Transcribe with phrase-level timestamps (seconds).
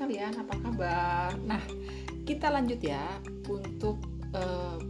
[0.00, 1.28] sekalian, apa kabar?
[1.44, 1.60] Nah,
[2.24, 3.20] kita lanjut ya
[3.52, 4.00] untuk
[4.32, 4.80] uh,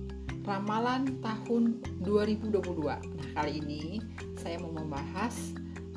[0.47, 2.63] ramalan tahun 2022.
[2.87, 3.99] Nah, kali ini
[4.39, 5.35] saya mau membahas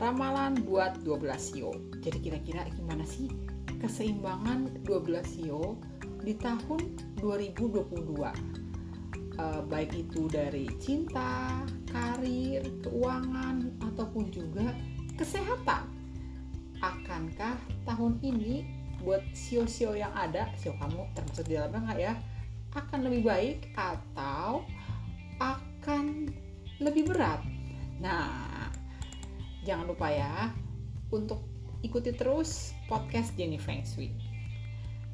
[0.02, 1.78] ramalan buat 12 sio.
[2.02, 3.30] Jadi kira-kira gimana sih
[3.78, 5.78] keseimbangan 12 sio
[6.26, 6.82] di tahun
[7.22, 8.18] 2022?
[9.38, 14.74] Uh, baik itu dari cinta, karir, keuangan, ataupun juga
[15.22, 15.86] kesehatan
[16.82, 22.14] akankah tahun ini buat sio-sio yang ada, sio kamu termasuk di dalamnya nggak ya,
[22.74, 24.64] akan lebih baik atau
[25.38, 26.32] akan
[26.80, 27.44] lebih berat?
[28.00, 28.72] Nah,
[29.68, 30.50] jangan lupa ya
[31.12, 31.44] untuk
[31.84, 34.10] ikuti terus podcast Jenny Feng Shui.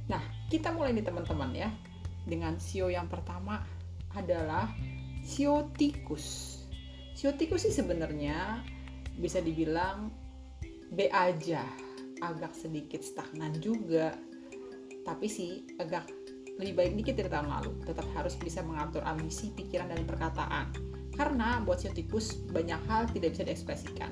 [0.09, 1.69] Nah, kita mulai nih teman-teman ya
[2.25, 3.65] dengan sio yang pertama
[4.13, 4.69] adalah
[5.25, 6.57] sio tikus.
[7.17, 8.61] Sio tikus sih sebenarnya
[9.17, 10.13] bisa dibilang
[10.89, 11.88] B aja
[12.21, 14.15] agak sedikit stagnan juga.
[15.03, 16.11] Tapi sih agak
[16.59, 17.71] lebih baik dikit dari tahun lalu.
[17.87, 20.65] Tetap harus bisa mengatur ambisi pikiran dan perkataan.
[21.15, 24.11] Karena buat sio tikus banyak hal tidak bisa diekspresikan.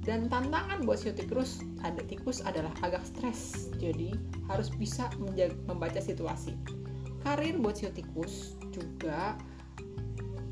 [0.00, 3.68] Dan tantangan buat sio tikus ada tikus adalah agak stres.
[3.76, 4.16] Jadi
[4.48, 6.56] harus bisa menjaga, membaca situasi.
[7.20, 9.36] Karir buat sio tikus juga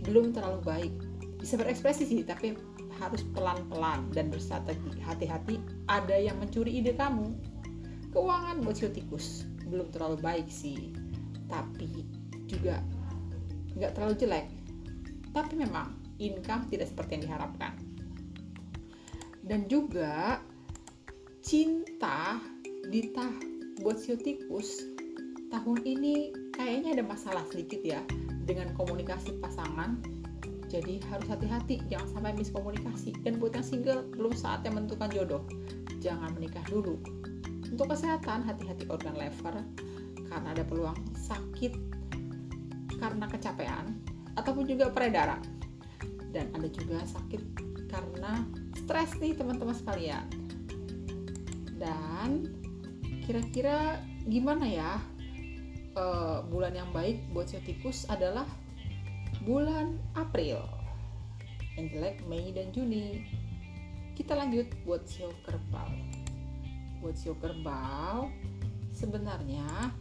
[0.05, 0.95] belum terlalu baik.
[1.41, 2.53] Bisa berekspresi sih tapi
[2.99, 4.99] harus pelan-pelan dan berstrategi.
[5.03, 7.33] Hati-hati, ada yang mencuri ide kamu.
[8.13, 10.97] Keuangan buat tikus belum terlalu baik sih,
[11.47, 12.09] tapi
[12.49, 12.81] juga
[13.77, 14.47] nggak terlalu jelek.
[15.31, 17.73] Tapi memang income tidak seperti yang diharapkan.
[19.45, 20.41] Dan juga
[21.45, 22.37] cinta
[22.89, 23.33] di tah
[23.81, 24.85] buat tikus
[25.49, 28.03] tahun ini kayaknya ada masalah sedikit ya
[28.45, 30.01] dengan komunikasi pasangan
[30.69, 33.17] jadi harus hati-hati, jangan sampai miskomunikasi.
[33.25, 35.43] Dan buat yang single, belum saatnya menentukan jodoh.
[36.05, 37.01] Jangan menikah dulu.
[37.69, 39.65] Untuk kesehatan, hati-hati organ lever
[40.29, 41.73] karena ada peluang sakit
[43.01, 43.97] karena kecapean
[44.37, 45.41] ataupun juga peredaran.
[46.28, 47.43] Dan ada juga sakit
[47.89, 48.45] karena
[48.77, 50.28] stres nih teman-teman sekalian.
[51.81, 52.45] Dan
[53.25, 55.01] kira-kira gimana ya
[55.97, 58.45] uh, bulan yang baik buat tikus adalah
[59.44, 60.62] bulan April.
[61.78, 63.22] Yang jelek Mei dan Juni.
[64.19, 65.94] Kita lanjut buat sio kerbau.
[66.99, 68.33] Buat sio kerbau
[68.91, 69.94] sebenarnya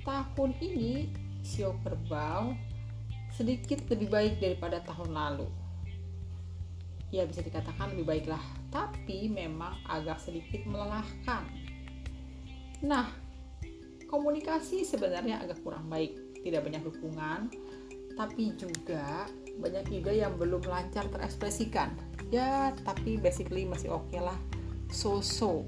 [0.00, 1.12] tahun ini
[1.44, 2.56] sio kerbau
[3.36, 5.48] sedikit lebih baik daripada tahun lalu.
[7.12, 8.42] Ya bisa dikatakan lebih baiklah
[8.72, 11.44] tapi memang agak sedikit melelahkan.
[12.80, 13.12] Nah
[14.08, 16.16] komunikasi sebenarnya agak kurang baik.
[16.40, 17.52] Tidak banyak dukungan
[18.20, 19.24] tapi juga
[19.56, 21.88] banyak ide yang belum lancar terekspresikan.
[22.28, 24.36] Ya tapi basically masih oke okay lah.
[24.92, 25.64] So-so.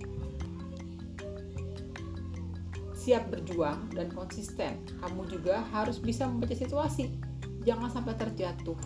[2.93, 4.85] Siap berjuang dan konsisten.
[5.01, 7.17] Kamu juga harus bisa membaca situasi.
[7.65, 8.77] Jangan sampai terjatuh.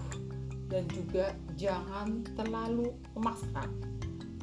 [0.71, 3.67] Dan juga jangan terlalu memaksakan.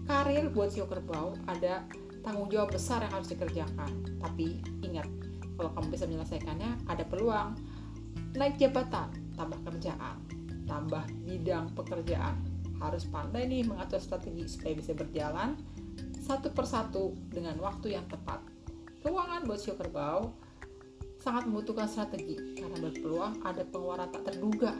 [0.03, 1.88] Karir buat sio kerbau ada
[2.28, 4.19] tanggung jawab besar yang harus dikerjakan.
[4.19, 5.07] Tapi ingat
[5.55, 7.55] kalau kamu bisa menyelesaikannya ada peluang
[8.33, 10.17] naik jabatan, tambah kerjaan,
[10.66, 12.41] tambah bidang pekerjaan.
[12.81, 15.55] Harus pandai nih mengatur strategi supaya bisa berjalan
[16.23, 18.43] satu persatu dengan waktu yang tepat.
[19.03, 20.31] Keuangan buat sio kerbau
[21.19, 24.75] sangat membutuhkan strategi karena berpeluang ada pengeluaran tak terduga.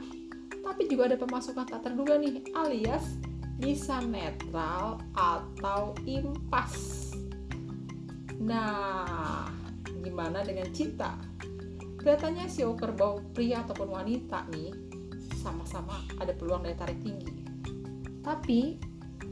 [0.64, 3.20] Tapi juga ada pemasukan tak terduga nih alias
[3.60, 7.12] bisa netral atau impas.
[8.40, 9.48] Nah,
[10.04, 11.16] gimana dengan cinta?
[12.04, 14.76] Kelihatannya si kerbau pria ataupun wanita nih
[15.40, 17.48] sama-sama ada peluang daya tarik tinggi.
[18.20, 18.76] Tapi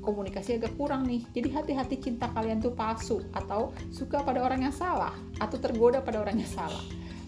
[0.01, 1.21] komunikasi agak kurang nih.
[1.37, 6.25] Jadi hati-hati cinta kalian tuh palsu atau suka pada orang yang salah atau tergoda pada
[6.25, 6.81] orang yang salah.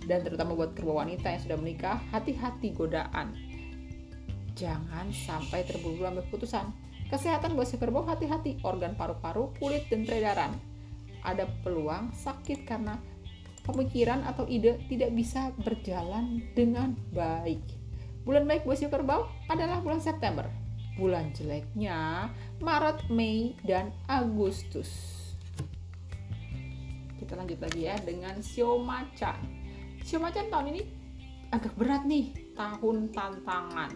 [0.09, 3.37] Dan terutama buat kerbau wanita yang sudah menikah, hati-hati godaan.
[4.57, 6.73] Jangan sampai terburu-buru ambil keputusan.
[7.13, 10.57] Kesehatan buat si kerbau hati-hati, organ paru-paru, kulit, dan peredaran.
[11.21, 12.97] Ada peluang sakit karena
[13.65, 17.65] pemikiran atau ide tidak bisa berjalan dengan baik.
[18.25, 20.49] Bulan baik buat kerbau adalah bulan September.
[20.95, 22.31] Bulan jeleknya
[22.63, 24.89] Maret, Mei, dan Agustus.
[27.19, 29.37] Kita lanjut lagi ya dengan sio macan.
[30.05, 30.83] Sio macan tahun ini
[31.51, 33.93] agak berat nih, tahun tantangan.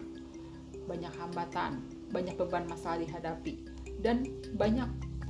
[0.89, 3.65] Banyak hambatan, banyak beban masalah dihadapi,
[4.01, 4.25] dan
[4.57, 4.89] banyak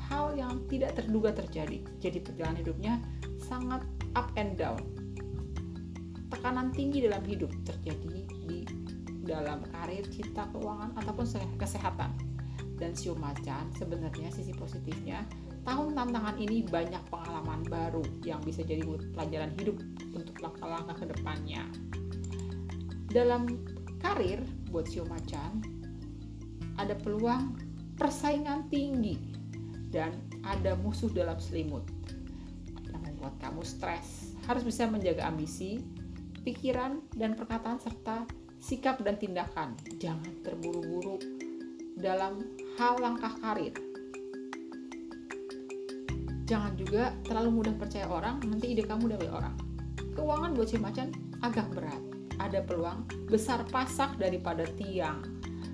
[0.10, 1.84] hal yang tidak terduga terjadi.
[2.02, 2.94] Jadi perjalanan hidupnya
[3.38, 3.84] sangat
[4.16, 4.80] up and down.
[6.30, 8.66] Tekanan tinggi dalam hidup terjadi di
[9.26, 11.26] dalam karir, cinta, keuangan, ataupun
[11.58, 12.14] kesehatan.
[12.80, 15.28] Dan sio macan sebenarnya sisi positifnya
[15.68, 19.78] tahun tantangan ini banyak pengalaman baru yang bisa jadi pelajaran hidup
[20.16, 21.68] untuk langkah-langkah ke depannya.
[23.12, 23.68] Dalam
[24.00, 24.40] karir
[24.72, 25.60] buat Sio Macan,
[26.80, 27.60] ada peluang
[28.00, 29.20] persaingan tinggi
[29.92, 30.16] dan
[30.48, 31.84] ada musuh dalam selimut
[33.20, 34.32] membuat kamu stres.
[34.48, 35.84] Harus bisa menjaga ambisi,
[36.48, 38.24] pikiran, dan perkataan serta
[38.64, 39.76] sikap dan tindakan.
[40.00, 41.20] Jangan terburu-buru
[42.00, 42.48] dalam
[42.80, 43.76] hal langkah karir.
[46.48, 49.54] Jangan juga terlalu mudah percaya orang, nanti ide kamu dari orang.
[50.16, 51.12] Keuangan si macan
[51.44, 52.00] agak berat.
[52.40, 55.20] Ada peluang besar pasak daripada tiang.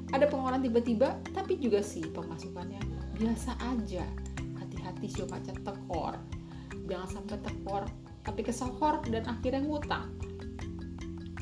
[0.10, 2.82] Ada pengeluaran tiba-tiba, tapi juga sih pemasukannya
[3.22, 4.02] biasa aja.
[4.58, 6.18] Hati-hati si macan tekor.
[6.86, 7.84] Jangan sampai tekor,
[8.22, 10.14] tapi kesohor dan akhirnya ngutang.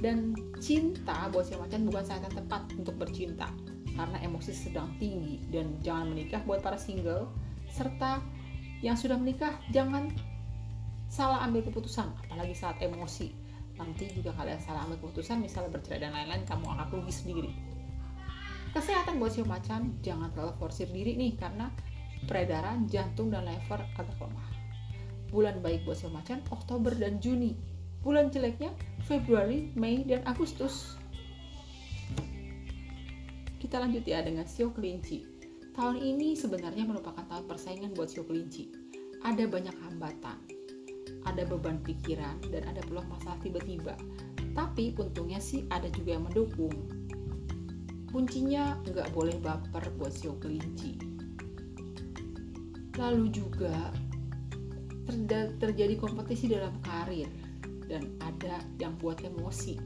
[0.04, 3.48] Dan cinta buat si macan bukan saat yang tepat untuk bercinta
[3.94, 7.30] karena emosi sedang tinggi dan jangan menikah buat para single
[7.70, 8.20] serta
[8.84, 10.12] yang sudah menikah jangan
[11.08, 13.32] salah ambil keputusan apalagi saat emosi.
[13.80, 17.52] Nanti juga kalian salah ambil keputusan misalnya bercerai dan lain-lain kamu akan rugi sendiri.
[18.74, 21.70] Kesehatan buat si macan jangan terlalu forsir diri nih karena
[22.26, 24.63] peredaran jantung dan lever agak lemah
[25.34, 28.76] bulan baik buat si macan Oktober dan Juni bulan jeleknya
[29.08, 31.00] Februari, Mei, dan Agustus.
[33.58, 35.24] Kita lanjut ya dengan sio kelinci.
[35.74, 38.70] Tahun ini sebenarnya merupakan tahun persaingan buat sio kelinci.
[39.24, 40.38] Ada banyak hambatan,
[41.24, 43.96] ada beban pikiran, dan ada peluang masalah tiba-tiba.
[44.52, 46.76] Tapi untungnya sih ada juga yang mendukung.
[48.12, 51.00] Kuncinya nggak boleh baper buat sio kelinci.
[53.00, 53.90] Lalu juga
[55.60, 57.28] terjadi kompetisi dalam karir
[57.88, 59.78] dan ada yang buat emosi.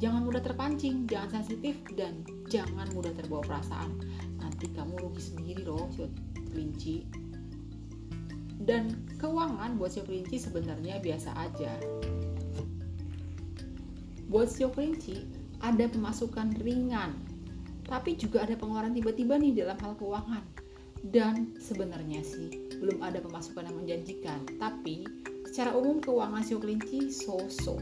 [0.00, 4.00] Jangan mudah terpancing, jangan sensitif, dan jangan mudah terbawa perasaan.
[4.40, 6.08] Nanti kamu rugi sendiri loh, si
[6.52, 7.04] kelinci.
[8.60, 11.72] Dan keuangan buat si kelinci sebenarnya biasa aja.
[14.32, 15.16] Buat si kelinci
[15.60, 17.12] ada pemasukan ringan,
[17.84, 20.44] tapi juga ada pengeluaran tiba-tiba nih dalam hal keuangan.
[21.00, 25.04] Dan sebenarnya sih belum ada pemasukan yang menjanjikan, tapi
[25.50, 27.74] Secara umum keuangan sio kelinci so-so.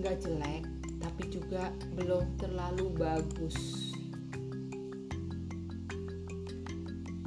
[0.00, 0.64] Nggak jelek,
[0.96, 3.92] tapi juga belum terlalu bagus.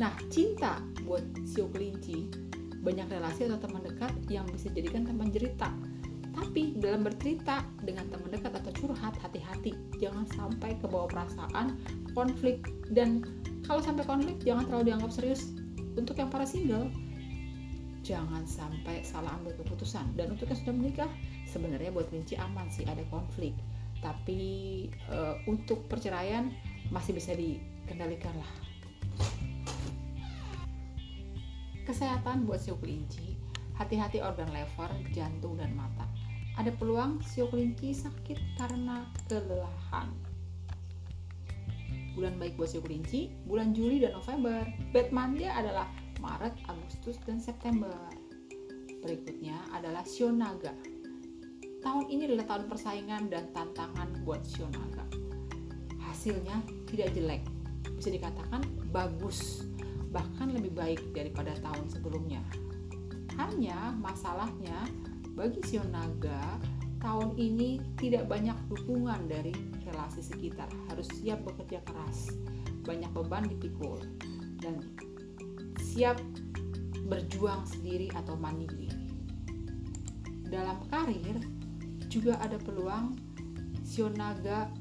[0.01, 2.33] Nah, cinta buat sio kelinci
[2.81, 5.69] banyak relasi atau teman dekat yang bisa jadikan teman cerita.
[6.33, 9.77] Tapi dalam bercerita dengan teman dekat atau curhat, hati-hati.
[10.01, 11.77] Jangan sampai ke bawah perasaan,
[12.18, 13.21] konflik, dan
[13.69, 15.53] kalau sampai konflik jangan terlalu dianggap serius.
[15.93, 16.89] Untuk yang para single,
[18.01, 20.17] jangan sampai salah ambil keputusan.
[20.17, 21.11] Dan untuk yang sudah menikah
[21.47, 23.53] sebenarnya buat kelinci aman sih ada konflik.
[24.01, 24.41] Tapi
[24.89, 25.17] e,
[25.47, 26.51] untuk perceraian
[26.89, 28.51] masih bisa dikendalikan lah.
[31.83, 33.35] Kesehatan buat siu kelinci
[33.77, 36.05] hati-hati organ lever jantung dan mata.
[36.53, 40.13] Ada peluang siu kelinci sakit karena kelelahan
[42.13, 44.62] bulan baik buat siu kelinci bulan Juli dan November
[44.94, 45.89] Batman dia adalah
[46.24, 47.92] Maret, Agustus, dan September.
[49.04, 50.71] Berikutnya adalah Sionaga.
[51.83, 55.04] Tahun ini adalah tahun persaingan dan tantangan buat Sionaga.
[56.00, 57.44] Hasilnya tidak jelek,
[58.00, 58.63] bisa dikatakan
[58.95, 59.68] bagus,
[60.15, 62.39] bahkan lebih baik daripada tahun sebelumnya.
[63.36, 64.88] Hanya masalahnya
[65.36, 66.63] bagi Sionaga
[67.03, 69.51] tahun ini tidak banyak dukungan dari
[69.83, 72.31] relasi sekitar, harus siap bekerja keras,
[72.88, 74.00] banyak beban dipikul,
[74.63, 74.79] dan
[75.83, 76.15] siap
[77.12, 78.88] berjuang sendiri atau mandiri.
[80.48, 81.43] Dalam karir
[82.07, 83.19] juga ada peluang
[83.83, 84.72] sionaga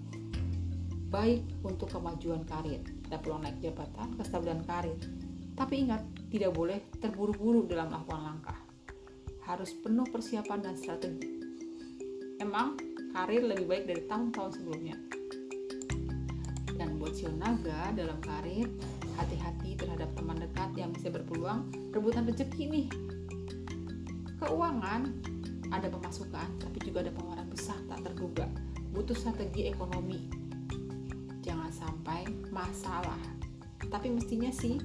[1.12, 2.80] baik untuk kemajuan karir.
[3.10, 4.96] Ada peluang naik jabatan, kestabilan karir.
[5.52, 6.00] Tapi ingat,
[6.32, 8.58] tidak boleh terburu-buru dalam melakukan langkah.
[9.44, 11.31] Harus penuh persiapan dan strategi.
[12.42, 12.74] Emang
[13.14, 14.98] karir lebih baik dari tahun-tahun sebelumnya.
[16.74, 18.66] Dan buat sionaga dalam karir,
[19.14, 22.86] hati-hati terhadap teman dekat yang bisa berpeluang rebutan rezeki nih.
[24.42, 25.06] Keuangan
[25.70, 28.50] ada pemasukan, tapi juga ada pengeluaran besar tak terduga.
[28.90, 30.26] Butuh strategi ekonomi.
[31.46, 33.22] Jangan sampai masalah.
[33.86, 34.82] Tapi mestinya sih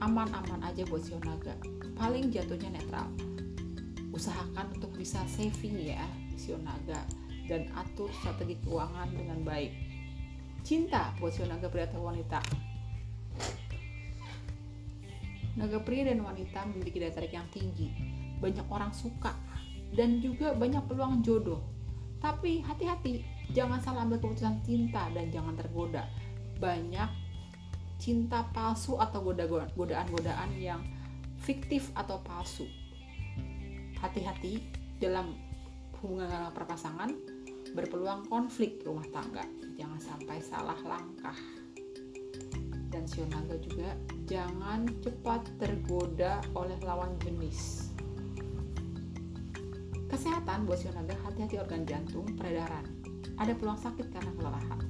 [0.00, 1.52] aman-aman aja buat Sionaga.
[2.00, 3.12] Paling jatuhnya netral.
[4.16, 7.06] Usahakan untuk bisa saving ya Sionaga
[7.46, 9.70] dan atur strategi keuangan dengan baik.
[10.66, 12.42] Cinta buat Sionaga pria atau wanita
[15.52, 17.92] Naga pria dan wanita memiliki daya tarik yang tinggi.
[18.40, 19.36] Banyak orang suka
[19.92, 21.60] dan juga banyak peluang jodoh.
[22.24, 23.20] Tapi hati-hati,
[23.52, 26.08] jangan salah ambil keputusan cinta dan jangan tergoda.
[26.56, 27.10] Banyak
[28.00, 29.20] cinta palsu atau
[29.76, 30.80] godaan-godaan yang
[31.44, 32.64] fiktif atau palsu.
[34.00, 34.64] Hati-hati
[34.96, 35.36] dalam
[36.02, 37.14] hubungan perpasangan
[37.72, 39.46] berpeluang konflik rumah tangga.
[39.78, 41.38] Jangan sampai salah langkah.
[42.92, 43.96] Dan sio naga juga
[44.28, 47.88] jangan cepat tergoda oleh lawan jenis.
[50.12, 52.84] Kesehatan buat sio naga hati-hati organ jantung, peredaran.
[53.40, 54.84] Ada peluang sakit karena kelelahan.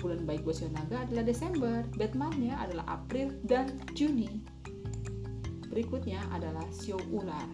[0.00, 4.40] Bulan baik buat sio naga adalah Desember, Batman-nya adalah April dan Juni.
[5.68, 7.48] Berikutnya adalah sio ular.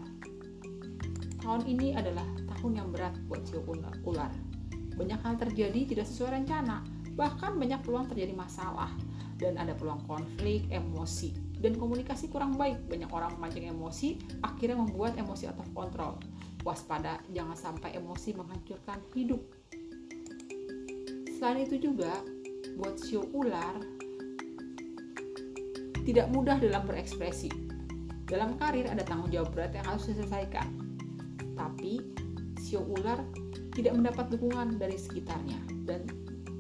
[1.43, 2.27] Tahun ini adalah
[2.59, 4.35] tahun yang berat buat sio ular.
[4.99, 6.83] Banyak hal terjadi tidak sesuai rencana,
[7.15, 8.91] bahkan banyak peluang terjadi masalah.
[9.39, 11.31] Dan ada peluang konflik, emosi,
[11.63, 12.83] dan komunikasi kurang baik.
[12.91, 16.19] Banyak orang memancing emosi, akhirnya membuat emosi out of control.
[16.67, 19.39] Waspada jangan sampai emosi menghancurkan hidup.
[21.39, 22.11] Selain itu juga
[22.75, 23.79] buat sio ular
[26.03, 27.47] tidak mudah dalam berekspresi.
[28.27, 30.67] Dalam karir ada tanggung jawab berat yang harus diselesaikan.
[31.55, 32.03] Tapi
[32.69, 33.25] sio ular
[33.73, 35.57] tidak mendapat dukungan dari sekitarnya.
[35.89, 36.05] Dan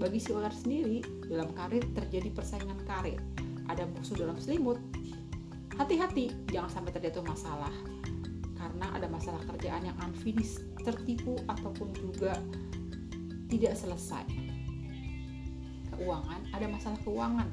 [0.00, 3.20] bagi si ular sendiri dalam karir terjadi persaingan karir.
[3.68, 4.80] Ada musuh dalam selimut.
[5.76, 7.70] Hati-hati jangan sampai terjatuh masalah.
[8.56, 12.32] Karena ada masalah kerjaan yang unfinished, tertipu ataupun juga
[13.52, 14.24] tidak selesai.
[15.94, 17.48] Keuangan, ada masalah keuangan,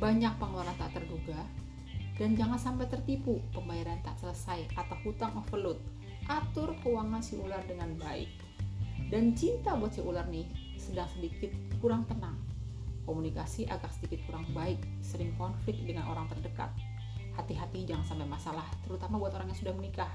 [0.00, 1.40] banyak pengeluaran tak terduga,
[2.18, 5.78] dan jangan sampai tertipu pembayaran tak selesai atau hutang overload.
[6.30, 8.30] Atur keuangan si ular dengan baik.
[9.10, 10.46] Dan cinta buat si ular nih
[10.78, 11.50] sedang sedikit
[11.82, 12.38] kurang tenang.
[13.02, 16.70] Komunikasi agak sedikit kurang baik, sering konflik dengan orang terdekat.
[17.34, 20.10] Hati-hati jangan sampai masalah, terutama buat orang yang sudah menikah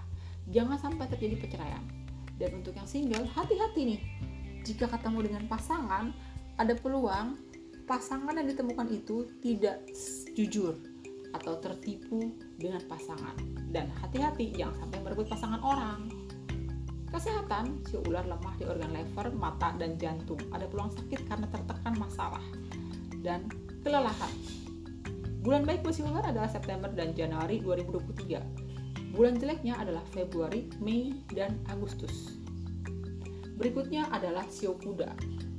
[0.47, 1.83] jangan sampai terjadi perceraian.
[2.37, 4.01] Dan untuk yang single, hati-hati nih.
[4.63, 6.13] Jika ketemu dengan pasangan,
[6.57, 7.37] ada peluang
[7.87, 9.79] pasangan yang ditemukan itu tidak
[10.35, 10.75] jujur
[11.38, 13.38] atau tertipu dengan pasangan.
[13.70, 16.10] Dan hati-hati jangan sampai merebut pasangan orang.
[17.08, 20.41] Kesehatan, si ular lemah di organ lever, mata, dan jantung.
[20.51, 22.44] Ada peluang sakit karena tertekan masalah.
[23.24, 23.48] Dan
[23.86, 24.34] kelelahan.
[25.46, 28.67] Bulan baik buat si ular adalah September dan Januari 2023
[29.17, 32.38] Bulan jeleknya adalah Februari, Mei, dan Agustus.
[33.58, 35.10] Berikutnya adalah Sio Kuda.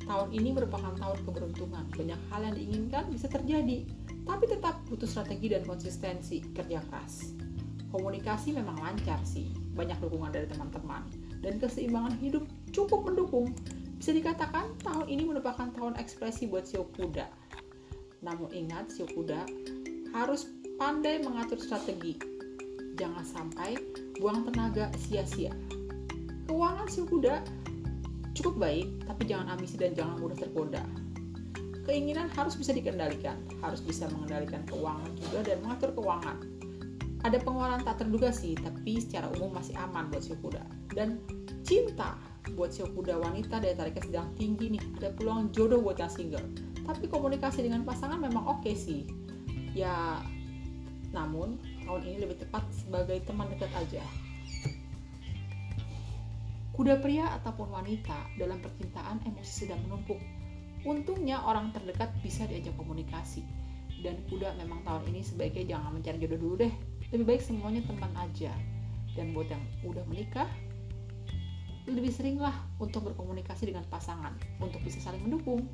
[0.07, 1.91] Tahun ini merupakan tahun keberuntungan.
[1.91, 3.83] Banyak hal yang diinginkan bisa terjadi,
[4.29, 7.33] tapi tetap butuh strategi dan konsistensi kerja keras.
[7.89, 11.09] Komunikasi memang lancar sih, banyak dukungan dari teman-teman,
[11.41, 13.57] dan keseimbangan hidup cukup mendukung.
[13.97, 17.25] Bisa dikatakan tahun ini merupakan tahun ekspresi buat Sio Kuda.
[18.21, 19.49] Namun ingat, Sio Kuda
[20.13, 22.39] harus pandai mengatur strategi
[22.99, 23.79] jangan sampai
[24.19, 25.55] buang tenaga sia-sia.
[26.51, 27.47] Keuangan si kuda
[28.35, 30.83] cukup baik, tapi jangan ambisi dan jangan mudah tergoda.
[31.89, 36.37] Keinginan harus bisa dikendalikan, harus bisa mengendalikan keuangan juga dan mengatur keuangan.
[37.25, 40.61] Ada pengeluaran tak terduga sih, tapi secara umum masih aman buat si kuda.
[40.93, 41.25] Dan
[41.65, 42.21] cinta
[42.53, 46.45] buat si kuda wanita daya tariknya sedang tinggi nih, ada peluang jodoh buat yang single.
[46.85, 49.09] Tapi komunikasi dengan pasangan memang oke okay sih.
[49.73, 50.21] Ya,
[51.17, 51.57] namun
[51.89, 54.05] tahun ini lebih tepat sebagai teman dekat aja.
[56.77, 60.21] Kuda pria ataupun wanita dalam percintaan emosi sedang menumpuk.
[60.87, 63.43] Untungnya orang terdekat bisa diajak komunikasi.
[63.99, 66.73] Dan kuda memang tahun ini sebaiknya jangan mencari jodoh dulu deh.
[67.11, 68.55] Lebih baik semuanya teman aja.
[69.19, 70.47] Dan buat yang udah menikah,
[71.89, 75.65] lebih seringlah untuk berkomunikasi dengan pasangan untuk bisa saling mendukung.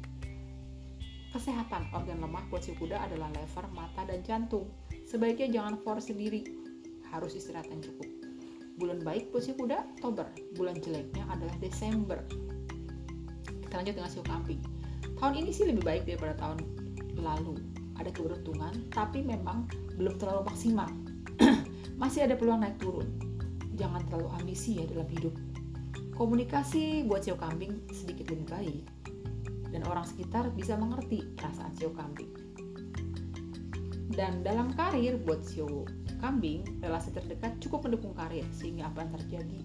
[1.34, 4.70] Kesehatan organ lemah buat si kuda adalah lever, mata, dan jantung.
[5.02, 6.46] Sebaiknya jangan force sendiri,
[7.10, 8.06] harus istirahat yang cukup.
[8.78, 10.30] Bulan baik buat si kuda, Oktober.
[10.54, 12.22] Bulan jeleknya adalah Desember.
[13.66, 14.73] Kita lanjut dengan siu kambing.
[15.24, 16.60] Tahun ini sih lebih baik daripada tahun
[17.16, 17.56] lalu.
[17.96, 19.64] Ada keberuntungan, tapi memang
[19.96, 20.92] belum terlalu maksimal.
[21.96, 23.08] Masih ada peluang naik turun.
[23.72, 25.32] Jangan terlalu ambisi ya dalam hidup.
[26.12, 28.84] Komunikasi buat siu kambing sedikit lebih baik
[29.72, 32.28] dan orang sekitar bisa mengerti perasaan sio kambing.
[34.12, 35.88] Dan dalam karir buat sio
[36.20, 39.60] kambing, relasi terdekat cukup mendukung karir sehingga apa yang terjadi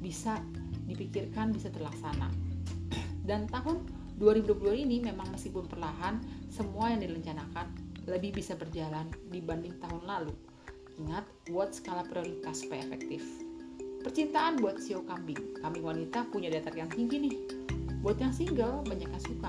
[0.00, 0.40] bisa
[0.88, 2.32] dipikirkan bisa terlaksana.
[3.28, 7.66] Dan tahun 2022 ini memang meskipun perlahan, semua yang direncanakan
[8.06, 10.34] lebih bisa berjalan dibanding tahun lalu.
[11.02, 13.26] Ingat, buat skala prioritas supaya efektif.
[14.04, 15.58] Percintaan buat sio kambing.
[15.58, 17.36] Kambing wanita punya daya tarik yang tinggi nih
[18.04, 19.48] Buat yang single, banyak yang suka.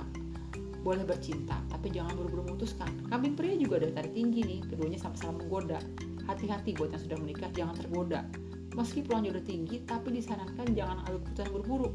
[0.79, 2.87] Boleh bercinta, tapi jangan buru-buru memutuskan.
[3.11, 5.83] Kambing pria juga ada tarik tinggi nih, keduanya sama-sama menggoda.
[6.23, 8.23] Hati-hati buat yang sudah menikah, jangan tergoda.
[8.71, 11.89] Meski peluang jodoh tinggi, tapi disarankan jangan ambil keputusan buru-buru.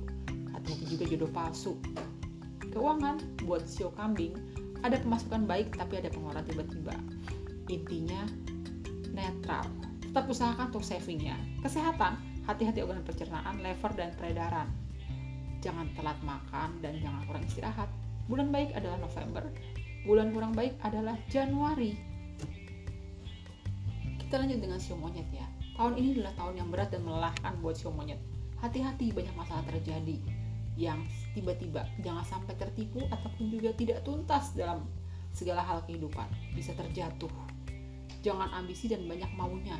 [0.52, 1.80] Hati-hati juga jodoh palsu.
[2.70, 4.34] Keuangan buat sio kambing,
[4.86, 6.94] ada pemasukan baik tapi ada pengeluaran tiba-tiba.
[7.66, 8.22] Intinya
[9.10, 9.66] netral,
[10.10, 11.38] Tetap usahakan untuk savingnya.
[11.62, 14.66] Kesehatan, hati-hati organ pencernaan, lever, dan peredaran.
[15.62, 17.86] Jangan telat makan dan jangan kurang istirahat.
[18.26, 19.46] Bulan baik adalah November,
[20.02, 21.94] bulan kurang baik adalah Januari.
[24.18, 25.46] Kita lanjut dengan sio monyet ya.
[25.78, 28.18] Tahun ini adalah tahun yang berat dan melelahkan buat sio monyet.
[28.58, 30.39] Hati-hati banyak masalah terjadi
[30.80, 31.04] yang
[31.36, 34.88] tiba-tiba jangan sampai tertipu ataupun juga tidak tuntas dalam
[35.36, 36.26] segala hal kehidupan.
[36.56, 37.30] Bisa terjatuh.
[38.24, 39.76] Jangan ambisi dan banyak maunya.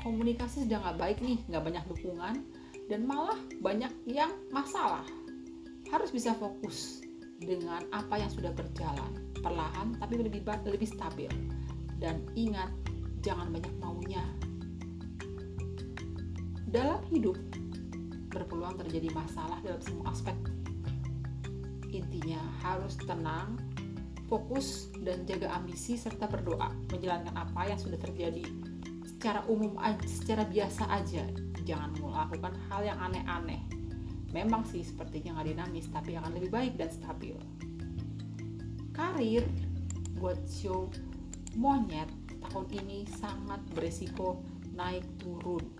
[0.00, 2.34] Komunikasi sedang nggak baik nih nggak banyak dukungan
[2.88, 5.04] dan malah banyak yang masalah.
[5.92, 7.04] Harus bisa fokus
[7.36, 9.12] dengan apa yang sudah berjalan
[9.44, 11.28] perlahan tapi lebih lebih stabil.
[12.00, 12.72] Dan ingat
[13.20, 14.24] jangan banyak maunya.
[16.70, 17.36] Dalam hidup
[18.30, 20.34] berpeluang terjadi masalah dalam semua aspek.
[21.90, 23.58] Intinya harus tenang
[24.30, 28.46] fokus dan jaga ambisi serta berdoa menjalankan apa yang sudah terjadi.
[29.02, 31.26] Secara umum aja, secara biasa aja.
[31.66, 33.60] Jangan melakukan hal yang aneh-aneh.
[34.30, 37.34] Memang sih sepertinya nggak dinamis tapi akan lebih baik dan stabil.
[38.94, 39.42] Karir
[40.22, 40.86] buat show
[41.58, 42.06] monyet
[42.46, 44.38] tahun ini sangat beresiko
[44.70, 45.79] naik turun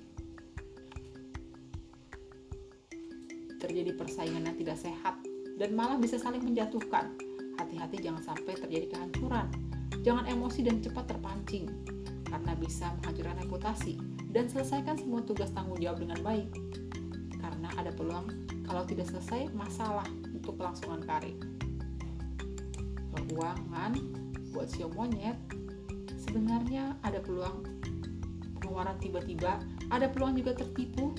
[3.71, 5.23] terjadi persaingan yang tidak sehat
[5.55, 7.15] dan malah bisa saling menjatuhkan
[7.61, 9.47] hati-hati jangan sampai terjadi kehancuran.
[10.01, 11.69] Jangan emosi dan cepat terpancing,
[12.25, 14.01] karena bisa menghancurkan reputasi.
[14.31, 16.49] Dan selesaikan semua tugas tanggung jawab dengan baik,
[17.37, 18.33] karena ada peluang
[18.65, 21.37] kalau tidak selesai masalah untuk kelangsungan karir.
[23.13, 23.93] Keuangan
[24.55, 25.37] buat sio monyet
[26.17, 27.67] sebenarnya ada peluang
[28.57, 29.59] pengeluaran tiba-tiba,
[29.91, 31.13] ada peluang juga tertipu,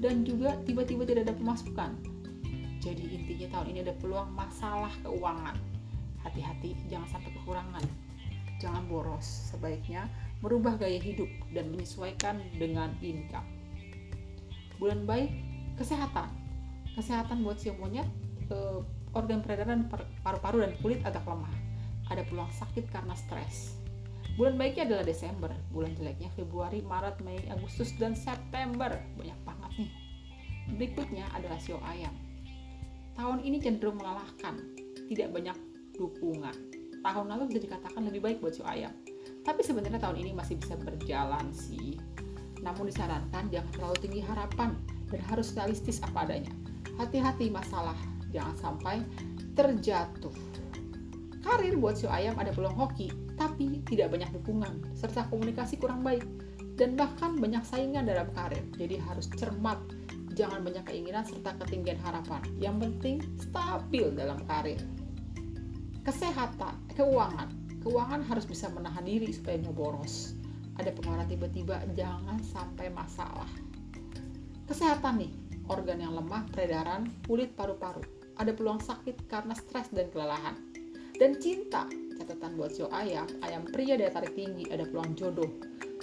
[0.00, 1.90] dan juga tiba-tiba tidak ada pemasukan.
[2.80, 5.56] Jadi intinya tahun ini ada peluang masalah keuangan.
[6.22, 7.84] Hati-hati jangan sampai kekurangan.
[8.62, 9.24] Jangan boros.
[9.52, 10.06] Sebaiknya
[10.44, 13.46] merubah gaya hidup dan menyesuaikan dengan income.
[14.76, 15.32] Bulan baik
[15.80, 16.28] kesehatan.
[16.94, 18.08] Kesehatan buat monyet
[18.52, 18.80] eh,
[19.16, 19.88] organ peredaran
[20.20, 21.52] paru-paru dan kulit agak lemah.
[22.06, 23.85] Ada peluang sakit karena stres
[24.36, 29.90] bulan baiknya adalah Desember bulan jeleknya Februari Maret Mei Agustus dan September banyak banget nih
[30.76, 32.12] berikutnya adalah sio ayam
[33.16, 34.60] tahun ini cenderung melelahkan
[35.08, 35.56] tidak banyak
[35.96, 36.54] dukungan.
[37.00, 38.92] Tahun lalu bisa dikatakan lebih baik buat si ayam.
[39.46, 41.96] Tapi sebenarnya tahun ini masih bisa berjalan sih.
[42.60, 44.74] Namun disarankan jangan terlalu tinggi harapan
[45.08, 46.50] dan harus realistis apa adanya.
[46.98, 47.96] Hati-hati masalah,
[48.34, 48.96] jangan sampai
[49.54, 50.34] terjatuh.
[51.46, 56.24] Karir buat si ayam ada peluang hoki, tapi tidak banyak dukungan, serta komunikasi kurang baik,
[56.80, 58.64] dan bahkan banyak saingan dalam karir.
[58.76, 59.78] Jadi harus cermat,
[60.36, 62.42] jangan banyak keinginan serta ketinggian harapan.
[62.60, 64.80] Yang penting stabil dalam karir
[66.06, 67.50] kesehatan, keuangan.
[67.82, 70.38] Keuangan harus bisa menahan diri supaya nggak boros.
[70.78, 73.50] Ada pengeluaran tiba-tiba, jangan sampai masalah.
[74.70, 75.32] Kesehatan nih,
[75.66, 78.06] organ yang lemah, peredaran, kulit, paru-paru.
[78.38, 80.54] Ada peluang sakit karena stres dan kelelahan.
[81.18, 85.48] Dan cinta, catatan buat show ayam, ayam pria daya tarik tinggi, ada peluang jodoh.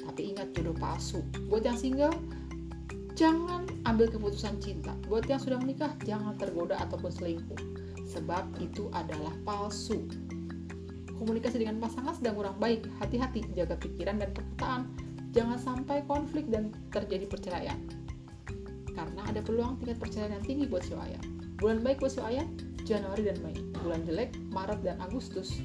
[0.04, 1.26] Tapi ingat jodoh palsu.
[1.50, 2.16] Buat yang single,
[3.18, 4.94] jangan ambil keputusan cinta.
[5.10, 7.74] Buat yang sudah menikah, jangan tergoda ataupun selingkuh
[8.14, 10.06] sebab itu adalah palsu.
[11.18, 14.82] Komunikasi dengan pasangan sedang kurang baik, hati-hati jaga pikiran dan perkataan.
[15.34, 17.80] Jangan sampai konflik dan terjadi perceraian.
[18.94, 21.24] Karena ada peluang tingkat perceraian yang tinggi buat si ayam.
[21.58, 22.54] Bulan baik buat si ayam,
[22.86, 23.58] Januari dan Mei.
[23.82, 25.58] Bulan jelek, Maret dan Agustus.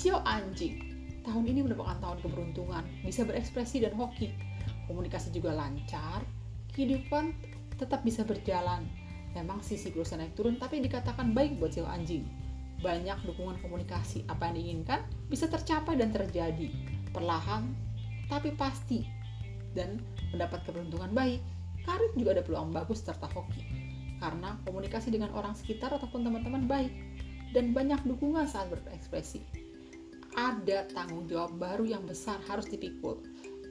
[0.00, 0.80] Sio anjing,
[1.28, 4.32] tahun ini merupakan tahun keberuntungan, bisa berekspresi dan hoki.
[4.88, 6.24] Komunikasi juga lancar,
[6.72, 7.36] kehidupan
[7.76, 8.88] tetap bisa berjalan,
[9.30, 12.26] Memang sih siklusnya naik turun, tapi dikatakan baik buat si anjing.
[12.82, 16.66] Banyak dukungan komunikasi, apa yang diinginkan bisa tercapai dan terjadi.
[17.14, 17.70] Perlahan,
[18.26, 19.06] tapi pasti.
[19.70, 20.02] Dan
[20.34, 21.38] mendapat keberuntungan baik.
[21.86, 23.62] Karir juga ada peluang bagus serta hoki.
[24.18, 26.90] Karena komunikasi dengan orang sekitar ataupun teman-teman baik.
[27.54, 29.59] Dan banyak dukungan saat berekspresi.
[30.38, 33.22] Ada tanggung jawab baru yang besar harus dipikul.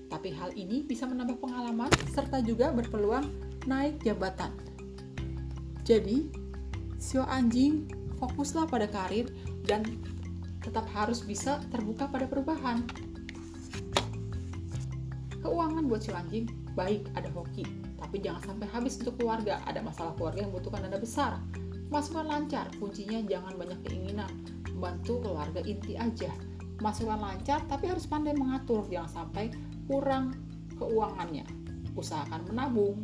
[0.10, 3.30] Tapi hal ini bisa menambah pengalaman serta juga berpeluang
[3.70, 4.50] naik jabatan
[5.90, 6.30] jadi,
[7.02, 7.90] sio anjing
[8.22, 9.26] fokuslah pada karir
[9.66, 9.82] dan
[10.62, 12.86] tetap harus bisa terbuka pada perubahan.
[15.42, 16.46] Keuangan buat sio anjing
[16.78, 17.66] baik ada hoki,
[17.98, 19.66] tapi jangan sampai habis untuk keluarga.
[19.66, 21.42] Ada masalah keluarga yang membutuhkan dana besar.
[21.90, 24.30] Masukan lancar, kuncinya jangan banyak keinginan.
[24.78, 26.30] Bantu keluarga inti aja.
[26.80, 29.52] Masukan lancar, tapi harus pandai mengatur, jangan sampai
[29.88, 30.36] kurang
[30.80, 31.44] keuangannya.
[31.96, 33.04] Usahakan menabung.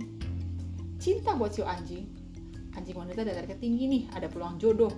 [0.95, 2.25] Cinta buat sio anjing
[2.75, 4.91] anjing wanita dari tinggi nih, ada peluang jodoh.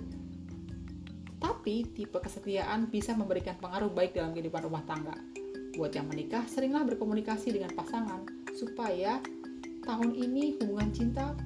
[1.38, 5.14] Tapi tipe kesetiaan bisa memberikan pengaruh baik dalam kehidupan rumah tangga.
[5.78, 8.26] Buat yang menikah, seringlah berkomunikasi dengan pasangan
[8.58, 9.22] supaya
[9.86, 11.38] tahun ini hubungan cinta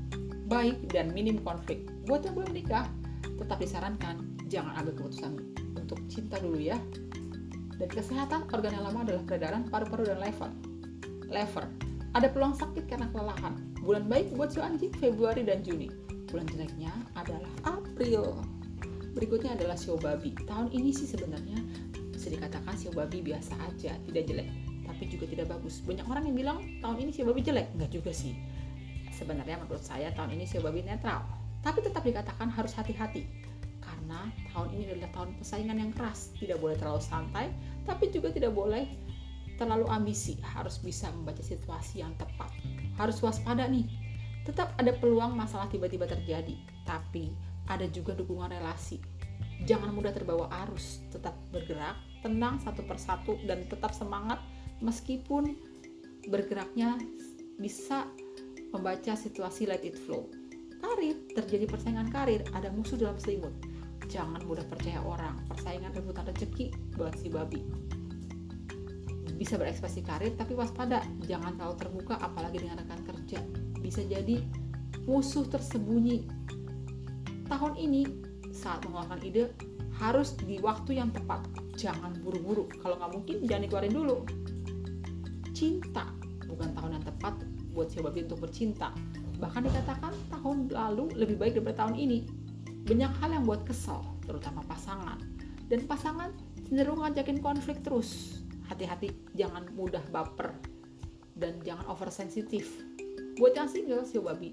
[0.49, 1.85] baik dan minim konflik.
[2.09, 2.89] Buat yang belum menikah,
[3.37, 5.37] tetap disarankan jangan ambil keputusan
[5.77, 6.81] untuk cinta dulu ya.
[7.83, 10.55] Dan kesehatan organ yang lama adalah peredaran paru-paru dan lever.
[11.27, 11.67] Lever.
[12.15, 13.59] Ada peluang sakit karena kelelahan.
[13.83, 15.91] Bulan baik buat si anjing Februari dan Juni.
[16.31, 18.39] Bulan jeleknya adalah April.
[19.19, 20.31] Berikutnya adalah sio babi.
[20.47, 21.59] Tahun ini sih sebenarnya
[22.15, 24.47] bisa dikatakan sio babi biasa aja, tidak jelek,
[24.87, 25.83] tapi juga tidak bagus.
[25.83, 28.39] Banyak orang yang bilang tahun ini sio babi jelek, enggak juga sih.
[29.11, 31.27] Sebenarnya menurut saya tahun ini sio babi netral,
[31.67, 33.27] tapi tetap dikatakan harus hati-hati
[33.83, 36.31] karena tahun ini adalah tahun persaingan yang keras.
[36.39, 37.51] Tidak boleh terlalu santai,
[37.87, 38.87] tapi juga tidak boleh
[39.57, 40.39] terlalu ambisi.
[40.43, 42.51] Harus bisa membaca situasi yang tepat.
[42.99, 43.87] Harus waspada nih.
[44.43, 47.31] Tetap ada peluang masalah tiba-tiba terjadi, tapi
[47.71, 48.99] ada juga dukungan relasi.
[49.63, 51.95] Jangan mudah terbawa arus, tetap bergerak,
[52.27, 54.43] tenang satu persatu dan tetap semangat
[54.83, 55.55] meskipun
[56.27, 56.99] bergeraknya
[57.63, 58.11] bisa
[58.75, 60.27] membaca situasi let it flow.
[60.83, 63.55] Karir, terjadi persaingan karir, ada musuh dalam selimut
[64.09, 65.39] jangan mudah percaya orang.
[65.47, 67.61] Persaingan rebutan rezeki buat si babi.
[69.37, 71.03] Bisa berekspresi karir tapi waspada.
[71.27, 73.43] Jangan terlalu terbuka apalagi dengan rekan kerja.
[73.79, 74.43] Bisa jadi
[75.07, 76.27] musuh tersembunyi.
[77.51, 78.07] Tahun ini
[78.55, 79.51] saat mengeluarkan ide
[79.99, 81.43] harus di waktu yang tepat.
[81.75, 82.71] Jangan buru-buru.
[82.81, 84.17] Kalau nggak mungkin jangan dikeluarin dulu.
[85.53, 86.07] Cinta
[86.47, 87.35] bukan tahun yang tepat
[87.73, 88.95] buat si babi untuk bercinta.
[89.43, 92.42] Bahkan dikatakan tahun lalu lebih baik daripada tahun ini
[92.83, 95.19] banyak hal yang buat kesel, terutama pasangan.
[95.71, 96.35] Dan pasangan
[96.67, 98.43] cenderung ngajakin konflik terus.
[98.67, 100.51] Hati-hati, jangan mudah baper
[101.39, 102.83] dan jangan oversensitif.
[103.39, 104.53] Buat yang single, sih babi,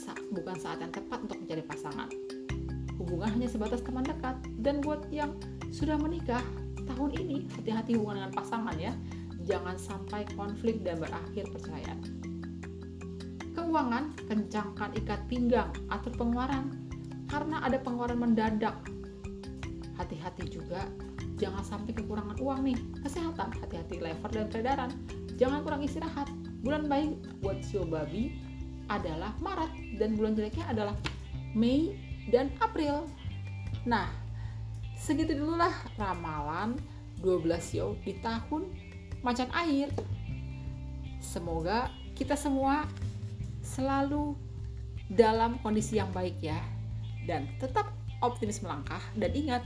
[0.00, 2.08] sa bukan saat yang tepat untuk mencari pasangan.
[2.98, 4.34] Hubungan hanya sebatas teman dekat.
[4.58, 5.36] Dan buat yang
[5.70, 6.42] sudah menikah,
[6.88, 8.96] tahun ini hati-hati hubungan dengan pasangan ya.
[9.46, 11.96] Jangan sampai konflik dan berakhir perceraian
[13.58, 16.77] keuangan, kencangkan ikat pinggang, atur pengeluaran
[17.28, 18.74] karena ada pengeluaran mendadak.
[20.00, 20.88] Hati-hati juga,
[21.36, 22.78] jangan sampai kekurangan uang nih.
[23.04, 24.90] Kesehatan, hati-hati lever dan peredaran.
[25.36, 26.26] Jangan kurang istirahat.
[26.64, 28.34] Bulan baik buat sio babi
[28.90, 30.96] adalah Maret dan bulan jeleknya adalah
[31.54, 31.94] Mei
[32.34, 33.06] dan April.
[33.86, 34.10] Nah,
[34.98, 36.74] segitu dululah ramalan
[37.22, 38.66] 12 sio di tahun
[39.22, 39.92] macan air.
[41.22, 42.88] Semoga kita semua
[43.62, 44.34] selalu
[45.06, 46.58] dalam kondisi yang baik ya
[47.28, 47.92] dan tetap
[48.24, 49.00] optimis melangkah.
[49.14, 49.62] Dan ingat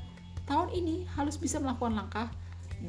[0.51, 2.29] tahun ini harus bisa melakukan langkah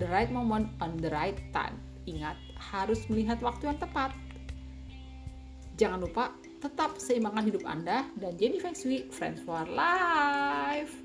[0.01, 1.77] the right moment on the right time.
[2.09, 4.12] Ingat harus melihat waktu yang tepat.
[5.77, 11.03] Jangan lupa tetap seimbangkan hidup Anda dan jadi Feng Shui Friends for Life